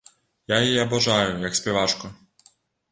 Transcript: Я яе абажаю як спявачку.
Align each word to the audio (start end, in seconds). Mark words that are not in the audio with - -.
Я 0.53 0.57
яе 0.69 0.79
абажаю 0.85 1.31
як 1.47 1.61
спявачку. 1.61 2.15